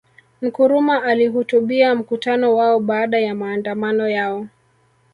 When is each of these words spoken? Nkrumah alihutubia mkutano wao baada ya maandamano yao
Nkrumah 0.41 1.03
alihutubia 1.05 1.95
mkutano 1.95 2.55
wao 2.55 2.79
baada 2.79 3.19
ya 3.19 3.35
maandamano 3.35 4.09
yao 4.09 4.47